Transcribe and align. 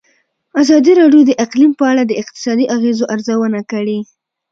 ازادي 0.61 0.93
راډیو 1.01 1.21
د 1.25 1.31
اقلیم 1.45 1.71
په 1.79 1.85
اړه 1.91 2.03
د 2.05 2.11
اقتصادي 2.21 2.65
اغېزو 2.75 3.05
ارزونه 3.13 3.59
کړې. 3.71 3.99